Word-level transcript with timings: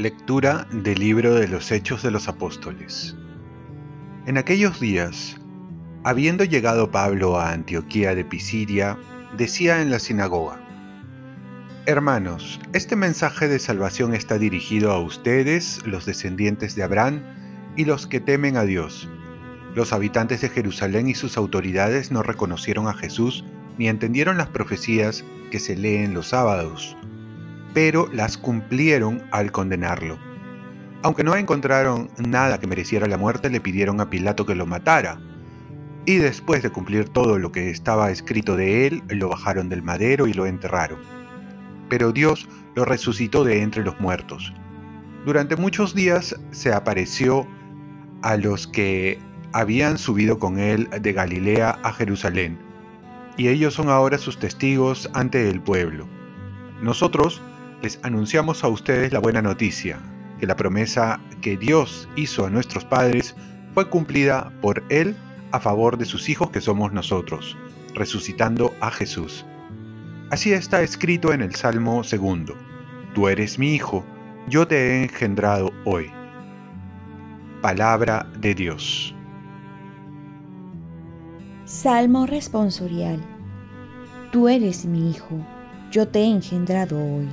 Lectura 0.00 0.66
del 0.72 0.98
libro 0.98 1.34
de 1.34 1.46
los 1.46 1.70
Hechos 1.70 2.02
de 2.02 2.10
los 2.10 2.26
Apóstoles. 2.26 3.14
En 4.24 4.38
aquellos 4.38 4.80
días, 4.80 5.36
habiendo 6.04 6.44
llegado 6.44 6.90
Pablo 6.90 7.38
a 7.38 7.52
Antioquía 7.52 8.14
de 8.14 8.24
Pisidia, 8.24 8.96
decía 9.36 9.82
en 9.82 9.90
la 9.90 9.98
sinagoga, 9.98 10.58
Hermanos, 11.84 12.60
este 12.72 12.96
mensaje 12.96 13.46
de 13.46 13.58
salvación 13.58 14.14
está 14.14 14.38
dirigido 14.38 14.92
a 14.92 15.00
ustedes, 15.00 15.84
los 15.84 16.06
descendientes 16.06 16.74
de 16.74 16.82
Abraham, 16.82 17.22
y 17.76 17.84
los 17.84 18.06
que 18.06 18.20
temen 18.20 18.56
a 18.56 18.64
Dios. 18.64 19.06
Los 19.74 19.92
habitantes 19.92 20.40
de 20.40 20.48
Jerusalén 20.48 21.08
y 21.08 21.14
sus 21.14 21.36
autoridades 21.36 22.10
no 22.10 22.22
reconocieron 22.22 22.88
a 22.88 22.94
Jesús 22.94 23.44
ni 23.78 23.88
entendieron 23.88 24.36
las 24.36 24.48
profecías 24.48 25.24
que 25.50 25.58
se 25.58 25.76
leen 25.76 26.14
los 26.14 26.28
sábados 26.28 26.96
pero 27.74 28.08
las 28.12 28.36
cumplieron 28.36 29.22
al 29.30 29.52
condenarlo. 29.52 30.18
Aunque 31.02 31.24
no 31.24 31.34
encontraron 31.34 32.10
nada 32.18 32.58
que 32.58 32.66
mereciera 32.66 33.06
la 33.06 33.16
muerte, 33.16 33.48
le 33.50 33.60
pidieron 33.60 34.00
a 34.00 34.10
Pilato 34.10 34.44
que 34.44 34.54
lo 34.54 34.66
matara. 34.66 35.20
Y 36.04 36.16
después 36.16 36.62
de 36.62 36.70
cumplir 36.70 37.08
todo 37.08 37.38
lo 37.38 37.52
que 37.52 37.70
estaba 37.70 38.10
escrito 38.10 38.56
de 38.56 38.86
él, 38.86 39.02
lo 39.08 39.28
bajaron 39.28 39.68
del 39.68 39.82
madero 39.82 40.26
y 40.26 40.32
lo 40.32 40.46
enterraron. 40.46 40.98
Pero 41.88 42.12
Dios 42.12 42.48
lo 42.74 42.84
resucitó 42.84 43.44
de 43.44 43.62
entre 43.62 43.84
los 43.84 43.98
muertos. 44.00 44.52
Durante 45.24 45.56
muchos 45.56 45.94
días 45.94 46.34
se 46.50 46.72
apareció 46.72 47.46
a 48.22 48.36
los 48.36 48.66
que 48.66 49.18
habían 49.52 49.98
subido 49.98 50.38
con 50.38 50.58
él 50.58 50.88
de 51.00 51.12
Galilea 51.12 51.78
a 51.82 51.92
Jerusalén, 51.92 52.58
y 53.36 53.48
ellos 53.48 53.74
son 53.74 53.88
ahora 53.88 54.18
sus 54.18 54.38
testigos 54.38 55.10
ante 55.14 55.48
el 55.48 55.60
pueblo. 55.60 56.06
Nosotros 56.82 57.40
les 57.82 57.98
anunciamos 58.02 58.64
a 58.64 58.68
ustedes 58.68 59.12
la 59.12 59.18
buena 59.18 59.42
noticia, 59.42 59.98
que 60.38 60.46
la 60.46 60.56
promesa 60.56 61.20
que 61.40 61.56
Dios 61.56 62.08
hizo 62.16 62.46
a 62.46 62.50
nuestros 62.50 62.84
padres 62.84 63.34
fue 63.74 63.88
cumplida 63.88 64.52
por 64.60 64.82
Él 64.88 65.16
a 65.52 65.60
favor 65.60 65.98
de 65.98 66.04
sus 66.04 66.28
hijos 66.28 66.50
que 66.50 66.60
somos 66.60 66.92
nosotros, 66.92 67.56
resucitando 67.94 68.74
a 68.80 68.90
Jesús. 68.90 69.44
Así 70.30 70.52
está 70.52 70.82
escrito 70.82 71.32
en 71.32 71.42
el 71.42 71.54
Salmo 71.54 72.04
segundo, 72.04 72.56
Tú 73.14 73.28
eres 73.28 73.58
mi 73.58 73.74
hijo, 73.74 74.04
yo 74.48 74.66
te 74.68 74.76
he 74.76 75.02
engendrado 75.02 75.72
hoy. 75.84 76.12
Palabra 77.60 78.26
de 78.38 78.54
Dios. 78.54 79.14
Salmo 81.70 82.26
responsorial. 82.26 83.20
Tú 84.32 84.48
eres 84.48 84.86
mi 84.86 85.08
hijo, 85.08 85.36
yo 85.92 86.08
te 86.08 86.18
he 86.18 86.26
engendrado 86.26 86.98
hoy. 86.98 87.28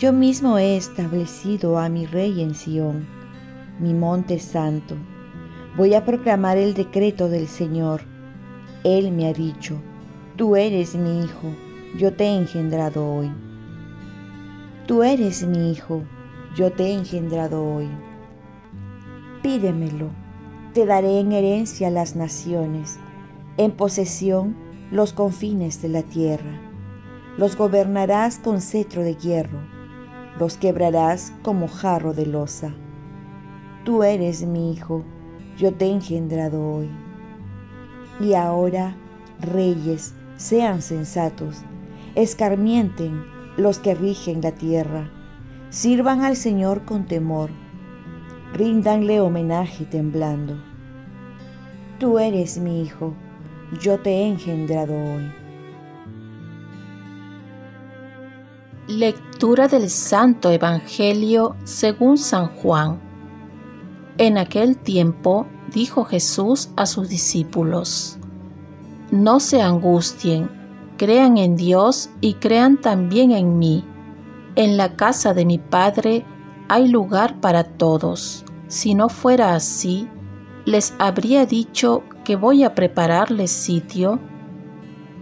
Yo 0.00 0.12
mismo 0.12 0.58
he 0.58 0.76
establecido 0.76 1.78
a 1.78 1.88
mi 1.88 2.06
rey 2.06 2.42
en 2.42 2.56
Sión, 2.56 3.06
mi 3.78 3.94
monte 3.94 4.40
santo. 4.40 4.96
Voy 5.76 5.94
a 5.94 6.04
proclamar 6.04 6.58
el 6.58 6.74
decreto 6.74 7.28
del 7.28 7.46
Señor. 7.46 8.00
Él 8.82 9.12
me 9.12 9.28
ha 9.28 9.32
dicho, 9.32 9.80
tú 10.34 10.56
eres 10.56 10.96
mi 10.96 11.20
hijo, 11.22 11.54
yo 11.96 12.12
te 12.14 12.24
he 12.24 12.36
engendrado 12.36 13.08
hoy. 13.08 13.30
Tú 14.88 15.04
eres 15.04 15.46
mi 15.46 15.70
hijo, 15.70 16.02
yo 16.56 16.72
te 16.72 16.86
he 16.86 16.94
engendrado 16.94 17.64
hoy. 17.64 17.88
Pídemelo, 19.40 20.10
te 20.78 20.86
daré 20.86 21.18
en 21.18 21.32
herencia 21.32 21.90
las 21.90 22.14
naciones, 22.14 23.00
en 23.56 23.72
posesión 23.72 24.54
los 24.92 25.12
confines 25.12 25.82
de 25.82 25.88
la 25.88 26.04
tierra. 26.04 26.60
Los 27.36 27.56
gobernarás 27.56 28.38
con 28.38 28.60
cetro 28.60 29.02
de 29.02 29.16
hierro 29.16 29.58
los 30.38 30.56
quebrarás 30.56 31.32
como 31.42 31.66
jarro 31.66 32.14
de 32.14 32.26
losa. 32.26 32.72
Tú 33.82 34.04
eres 34.04 34.46
mi 34.46 34.72
hijo, 34.72 35.02
yo 35.56 35.74
te 35.74 35.86
he 35.86 35.90
engendrado 35.90 36.64
hoy. 36.64 36.88
Y 38.20 38.34
ahora, 38.34 38.96
reyes, 39.40 40.14
sean 40.36 40.80
sensatos, 40.80 41.56
escarmienten 42.14 43.24
los 43.56 43.80
que 43.80 43.96
rigen 43.96 44.42
la 44.42 44.52
tierra, 44.52 45.10
sirvan 45.70 46.22
al 46.22 46.36
Señor 46.36 46.84
con 46.84 47.06
temor, 47.06 47.50
ríndanle 48.52 49.20
homenaje 49.20 49.84
temblando. 49.84 50.67
Tú 51.98 52.20
eres 52.20 52.58
mi 52.58 52.82
hijo, 52.82 53.12
yo 53.80 53.98
te 53.98 54.10
he 54.10 54.28
engendrado 54.28 54.94
hoy. 54.94 55.32
Lectura 58.86 59.66
del 59.66 59.90
Santo 59.90 60.52
Evangelio 60.52 61.56
según 61.64 62.16
San 62.16 62.46
Juan. 62.46 63.00
En 64.16 64.38
aquel 64.38 64.78
tiempo 64.78 65.48
dijo 65.74 66.04
Jesús 66.04 66.70
a 66.76 66.86
sus 66.86 67.08
discípulos, 67.08 68.16
No 69.10 69.40
se 69.40 69.60
angustien, 69.60 70.48
crean 70.98 71.36
en 71.36 71.56
Dios 71.56 72.10
y 72.20 72.34
crean 72.34 72.80
también 72.80 73.32
en 73.32 73.58
mí. 73.58 73.84
En 74.54 74.76
la 74.76 74.94
casa 74.94 75.34
de 75.34 75.44
mi 75.44 75.58
Padre 75.58 76.24
hay 76.68 76.86
lugar 76.86 77.40
para 77.40 77.64
todos. 77.64 78.44
Si 78.68 78.94
no 78.94 79.08
fuera 79.08 79.56
así, 79.56 80.08
les 80.68 80.92
habría 80.98 81.46
dicho 81.46 82.02
que 82.24 82.36
voy 82.36 82.62
a 82.62 82.74
prepararles 82.74 83.50
sitio. 83.50 84.20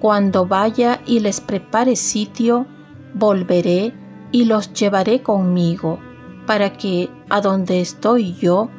Cuando 0.00 0.44
vaya 0.44 1.00
y 1.06 1.20
les 1.20 1.40
prepare 1.40 1.94
sitio, 1.94 2.66
volveré 3.14 3.94
y 4.32 4.46
los 4.46 4.72
llevaré 4.72 5.22
conmigo, 5.22 6.00
para 6.48 6.72
que 6.72 7.10
a 7.30 7.40
donde 7.40 7.80
estoy 7.80 8.34
yo, 8.34 8.70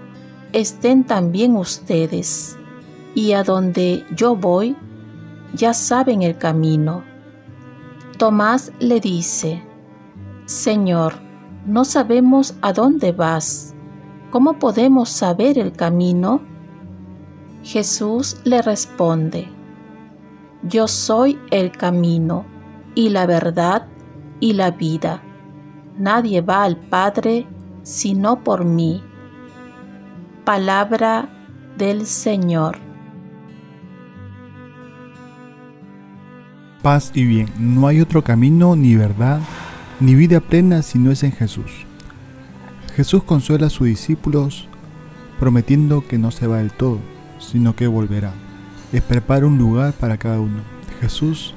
estén 0.51 1.05
también 1.05 1.55
ustedes, 1.55 2.57
y 3.15 3.31
a 3.31 3.43
donde 3.43 4.05
yo 4.13 4.35
voy, 4.35 4.75
ya 5.53 5.73
saben 5.73 6.21
el 6.21 6.37
camino. 6.37 7.05
Tomás 8.17 8.73
le 8.81 8.99
dice, 8.99 9.63
Señor, 10.43 11.13
no 11.65 11.85
sabemos 11.85 12.55
a 12.61 12.73
dónde 12.73 13.13
vas, 13.13 13.73
¿cómo 14.31 14.59
podemos 14.59 15.07
saber 15.07 15.57
el 15.57 15.71
camino? 15.71 16.56
Jesús 17.67 18.37
le 18.45 18.61
responde, 18.61 19.49
Yo 20.63 20.87
soy 20.87 21.37
el 21.51 21.73
camino 21.73 22.45
y 22.95 23.09
la 23.09 23.25
verdad 23.25 23.87
y 24.39 24.53
la 24.53 24.71
vida. 24.71 25.21
Nadie 25.97 26.39
va 26.39 26.63
al 26.63 26.77
Padre 26.77 27.45
sino 27.83 28.41
por 28.41 28.63
mí. 28.63 29.03
Palabra 30.45 31.27
del 31.77 32.05
Señor. 32.05 32.77
Paz 36.81 37.11
y 37.13 37.25
bien, 37.25 37.49
no 37.59 37.85
hay 37.87 37.99
otro 37.99 38.23
camino 38.23 38.77
ni 38.77 38.95
verdad 38.95 39.41
ni 39.99 40.15
vida 40.15 40.39
plena 40.39 40.83
si 40.83 40.99
no 40.99 41.11
es 41.11 41.21
en 41.23 41.33
Jesús. 41.33 41.85
Jesús 42.95 43.23
consuela 43.23 43.67
a 43.67 43.69
sus 43.69 43.87
discípulos 43.87 44.69
prometiendo 45.37 46.07
que 46.07 46.17
no 46.17 46.31
se 46.31 46.47
va 46.47 46.59
del 46.59 46.71
todo, 46.71 46.99
sino 47.39 47.75
que 47.75 47.87
volverá. 47.87 48.33
Les 48.91 49.01
prepara 49.01 49.45
un 49.45 49.57
lugar 49.57 49.93
para 49.93 50.17
cada 50.17 50.39
uno. 50.39 50.61
Jesús 51.01 51.53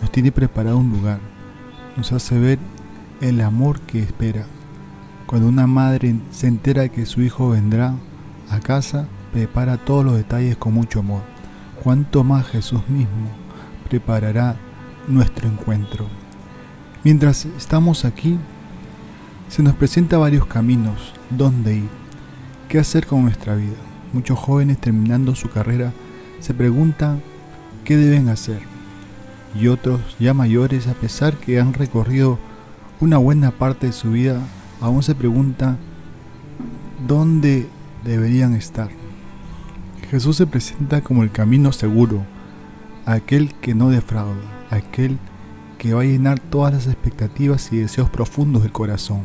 nos 0.00 0.10
tiene 0.10 0.32
preparado 0.32 0.78
un 0.78 0.90
lugar 0.90 1.18
nos 1.96 2.12
hace 2.12 2.38
ver 2.38 2.58
el 3.20 3.40
amor 3.40 3.80
que 3.80 4.00
espera. 4.00 4.46
Cuando 5.26 5.48
una 5.48 5.66
madre 5.66 6.16
se 6.30 6.46
entera 6.46 6.88
que 6.88 7.06
su 7.06 7.22
hijo 7.22 7.50
vendrá 7.50 7.94
a 8.50 8.60
casa, 8.60 9.06
prepara 9.32 9.78
todos 9.78 10.04
los 10.04 10.16
detalles 10.16 10.56
con 10.56 10.74
mucho 10.74 11.00
amor. 11.00 11.22
Cuanto 11.82 12.24
más 12.24 12.46
Jesús 12.46 12.86
mismo 12.88 13.30
preparará 13.88 14.56
nuestro 15.08 15.48
encuentro. 15.48 16.06
Mientras 17.04 17.44
estamos 17.44 18.04
aquí, 18.04 18.38
se 19.48 19.62
nos 19.62 19.74
presenta 19.74 20.18
varios 20.18 20.46
caminos, 20.46 21.12
dónde 21.30 21.76
ir, 21.76 21.88
qué 22.68 22.78
hacer 22.78 23.06
con 23.06 23.22
nuestra 23.22 23.54
vida. 23.54 23.93
Muchos 24.14 24.38
jóvenes 24.38 24.78
terminando 24.78 25.34
su 25.34 25.50
carrera 25.50 25.92
se 26.38 26.54
preguntan 26.54 27.20
qué 27.84 27.96
deben 27.96 28.28
hacer 28.28 28.60
y 29.60 29.66
otros 29.66 30.00
ya 30.20 30.34
mayores, 30.34 30.86
a 30.86 30.94
pesar 30.94 31.34
que 31.36 31.58
han 31.58 31.74
recorrido 31.74 32.38
una 33.00 33.18
buena 33.18 33.50
parte 33.50 33.88
de 33.88 33.92
su 33.92 34.12
vida, 34.12 34.40
aún 34.80 35.02
se 35.02 35.16
preguntan 35.16 35.78
dónde 37.08 37.66
deberían 38.04 38.54
estar. 38.54 38.88
Jesús 40.12 40.36
se 40.36 40.46
presenta 40.46 41.00
como 41.00 41.24
el 41.24 41.32
camino 41.32 41.72
seguro, 41.72 42.22
aquel 43.06 43.52
que 43.54 43.74
no 43.74 43.90
defrauda, 43.90 44.42
aquel 44.70 45.18
que 45.76 45.92
va 45.92 46.02
a 46.02 46.04
llenar 46.04 46.38
todas 46.38 46.72
las 46.72 46.86
expectativas 46.86 47.72
y 47.72 47.78
deseos 47.78 48.10
profundos 48.10 48.62
del 48.62 48.70
corazón. 48.70 49.22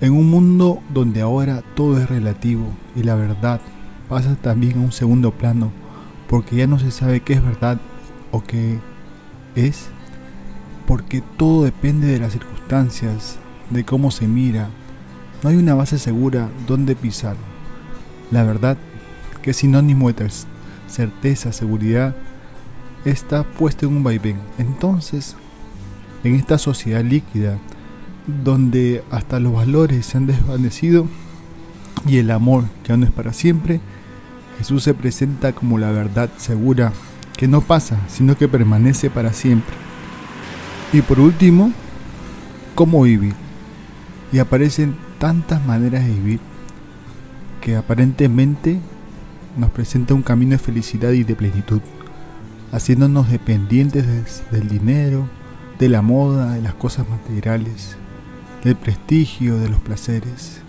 En 0.00 0.12
un 0.12 0.30
mundo 0.30 0.82
donde 0.94 1.20
ahora 1.20 1.62
todo 1.74 1.98
es 1.98 2.08
relativo 2.08 2.66
y 2.96 3.02
la 3.02 3.16
verdad 3.16 3.60
pasa 4.08 4.34
también 4.36 4.78
a 4.78 4.80
un 4.80 4.92
segundo 4.92 5.30
plano 5.30 5.72
porque 6.30 6.56
ya 6.56 6.66
no 6.66 6.78
se 6.78 6.90
sabe 6.90 7.20
qué 7.20 7.34
es 7.34 7.42
verdad 7.42 7.78
o 8.30 8.42
qué 8.42 8.78
es, 9.56 9.88
porque 10.86 11.22
todo 11.36 11.64
depende 11.64 12.06
de 12.06 12.20
las 12.20 12.32
circunstancias, 12.32 13.36
de 13.68 13.84
cómo 13.84 14.12
se 14.12 14.28
mira. 14.28 14.70
No 15.42 15.50
hay 15.50 15.56
una 15.56 15.74
base 15.74 15.98
segura 15.98 16.48
donde 16.68 16.94
pisar. 16.94 17.34
La 18.30 18.44
verdad, 18.44 18.78
que 19.42 19.50
es 19.50 19.56
sinónimo 19.56 20.12
de 20.12 20.30
certeza, 20.86 21.52
seguridad, 21.52 22.14
está 23.04 23.42
puesta 23.42 23.86
en 23.86 23.96
un 23.96 24.04
vaivén. 24.04 24.38
Entonces, 24.56 25.36
en 26.22 26.36
esta 26.36 26.58
sociedad 26.58 27.02
líquida, 27.02 27.58
donde 28.26 29.02
hasta 29.10 29.40
los 29.40 29.52
valores 29.52 30.06
se 30.06 30.18
han 30.18 30.26
desvanecido 30.26 31.06
y 32.06 32.18
el 32.18 32.30
amor 32.30 32.64
ya 32.86 32.96
no 32.96 33.04
es 33.04 33.12
para 33.12 33.32
siempre, 33.32 33.80
Jesús 34.58 34.82
se 34.82 34.94
presenta 34.94 35.52
como 35.52 35.78
la 35.78 35.90
verdad 35.90 36.30
segura 36.36 36.92
que 37.36 37.48
no 37.48 37.60
pasa, 37.60 37.98
sino 38.08 38.36
que 38.36 38.48
permanece 38.48 39.10
para 39.10 39.32
siempre. 39.32 39.74
Y 40.92 41.02
por 41.02 41.20
último, 41.20 41.72
¿cómo 42.74 43.02
vivir? 43.02 43.34
Y 44.32 44.38
aparecen 44.38 44.96
tantas 45.18 45.64
maneras 45.64 46.04
de 46.04 46.12
vivir 46.12 46.40
que 47.60 47.76
aparentemente 47.76 48.78
nos 49.56 49.70
presenta 49.70 50.14
un 50.14 50.22
camino 50.22 50.52
de 50.52 50.58
felicidad 50.58 51.12
y 51.12 51.24
de 51.24 51.34
plenitud, 51.34 51.80
haciéndonos 52.72 53.30
dependientes 53.30 54.42
del 54.50 54.68
dinero, 54.68 55.28
de 55.78 55.88
la 55.88 56.02
moda, 56.02 56.54
de 56.54 56.62
las 56.62 56.74
cosas 56.74 57.08
materiales, 57.08 57.96
del 58.64 58.76
prestigio, 58.76 59.58
de 59.58 59.68
los 59.68 59.80
placeres, 59.80 60.60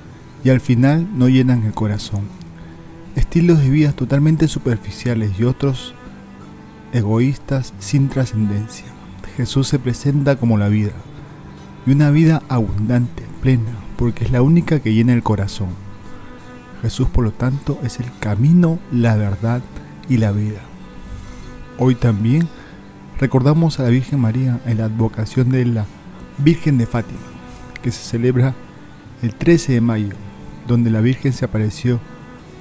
y 0.44 0.50
al 0.50 0.62
final 0.62 1.08
no 1.14 1.30
llenan 1.30 1.64
el 1.64 1.74
corazón. 1.74 2.22
Estilos 3.16 3.60
de 3.60 3.70
vida 3.70 3.92
totalmente 3.92 4.48
superficiales 4.48 5.32
y 5.40 5.44
otros 5.44 5.94
egoístas 6.94 7.74
sin 7.80 8.10
trascendencia. 8.10 8.86
Jesús 9.38 9.68
se 9.68 9.80
presenta 9.80 10.36
como 10.36 10.58
la 10.58 10.70
vida, 10.70 10.94
y 11.86 11.92
una 11.92 12.12
vida 12.12 12.44
abundante, 12.50 13.24
plena, 13.42 13.72
porque 13.98 14.26
es 14.26 14.32
la 14.32 14.42
única 14.42 14.80
que 14.80 14.94
llena 14.94 15.14
el 15.14 15.24
corazón. 15.24 15.70
Jesús, 16.82 17.08
por 17.10 17.24
lo 17.24 17.32
tanto, 17.32 17.80
es 17.84 18.00
el 18.00 18.08
camino, 18.20 18.80
la 18.92 19.16
verdad 19.16 19.62
y 20.10 20.18
la 20.18 20.32
vida. 20.32 20.60
Hoy 21.78 21.96
también 21.96 22.48
recordamos 23.20 23.80
a 23.80 23.84
la 23.84 23.90
Virgen 23.90 24.20
María 24.20 24.60
en 24.66 24.80
la 24.80 24.86
advocación 24.86 25.50
de 25.50 25.66
la 25.66 25.86
Virgen 26.38 26.78
de 26.78 26.88
Fátima, 26.88 27.20
que 27.82 27.92
se 27.92 28.04
celebra 28.04 28.56
el 29.22 29.36
13 29.36 29.74
de 29.74 29.82
mayo, 29.82 30.16
donde 30.68 30.90
la 30.90 31.02
Virgen 31.02 31.34
se 31.34 31.46
apareció 31.46 32.00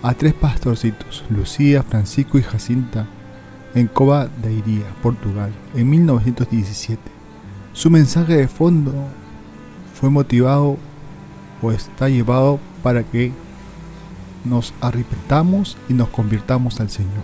a 0.02 0.14
tres 0.14 0.34
pastorcitos, 0.34 1.24
Lucía, 1.28 1.82
Francisco 1.82 2.38
y 2.38 2.42
Jacinta, 2.42 3.06
en 3.74 3.86
Cova 3.86 4.28
de 4.42 4.52
Iría, 4.52 4.86
Portugal, 5.02 5.52
en 5.74 5.90
1917. 5.90 7.00
Su 7.72 7.90
mensaje 7.90 8.36
de 8.36 8.48
fondo 8.48 8.92
fue 9.94 10.10
motivado 10.10 10.76
o 11.62 11.72
está 11.72 12.08
llevado 12.08 12.58
para 12.82 13.02
que 13.02 13.32
nos 14.44 14.72
arrepentamos 14.80 15.76
y 15.88 15.94
nos 15.94 16.08
convirtamos 16.08 16.80
al 16.80 16.90
Señor. 16.90 17.22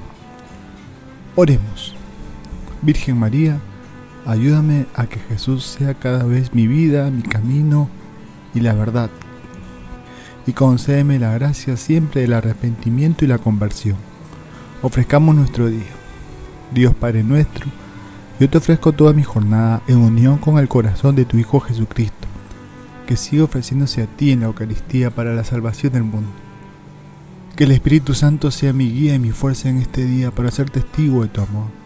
Oremos. 1.34 1.94
Virgen 2.82 3.18
María, 3.18 3.58
ayúdame 4.26 4.86
a 4.94 5.06
que 5.06 5.20
Jesús 5.20 5.64
sea 5.64 5.94
cada 5.94 6.24
vez 6.24 6.52
mi 6.52 6.66
vida, 6.66 7.10
mi 7.10 7.22
camino 7.22 7.88
y 8.54 8.60
la 8.60 8.74
verdad. 8.74 9.10
Y 10.46 10.52
concédeme 10.52 11.18
la 11.18 11.32
gracia 11.32 11.76
siempre 11.76 12.22
del 12.22 12.32
arrepentimiento 12.32 13.24
y 13.24 13.28
la 13.28 13.38
conversión. 13.38 13.96
Ofrezcamos 14.82 15.34
nuestro 15.34 15.68
día. 15.68 15.80
Dios 16.72 16.94
Padre 16.94 17.22
nuestro, 17.22 17.66
yo 18.38 18.50
te 18.50 18.58
ofrezco 18.58 18.92
toda 18.92 19.12
mi 19.12 19.22
jornada 19.22 19.82
en 19.86 19.98
unión 19.98 20.38
con 20.38 20.58
el 20.58 20.68
corazón 20.68 21.14
de 21.16 21.24
tu 21.24 21.38
Hijo 21.38 21.60
Jesucristo, 21.60 22.28
que 23.06 23.16
sigue 23.16 23.42
ofreciéndose 23.42 24.02
a 24.02 24.06
ti 24.06 24.32
en 24.32 24.40
la 24.40 24.46
Eucaristía 24.46 25.10
para 25.10 25.34
la 25.34 25.44
salvación 25.44 25.92
del 25.92 26.02
mundo. 26.02 26.28
Que 27.54 27.64
el 27.64 27.72
Espíritu 27.72 28.14
Santo 28.14 28.50
sea 28.50 28.72
mi 28.72 28.90
guía 28.90 29.14
y 29.14 29.18
mi 29.18 29.30
fuerza 29.30 29.70
en 29.70 29.78
este 29.78 30.04
día 30.04 30.30
para 30.30 30.50
ser 30.50 30.68
testigo 30.68 31.22
de 31.22 31.28
tu 31.28 31.40
amor. 31.40 31.85